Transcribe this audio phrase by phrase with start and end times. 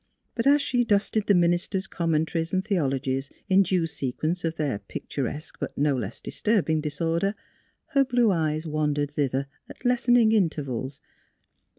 [0.33, 4.79] But as she dusted the minister's commen taries and theologies in due sequence of their
[4.79, 7.35] picturesque but no less disturbing disorder,
[7.89, 11.01] her blue eyes wandered thither at lessening intervals.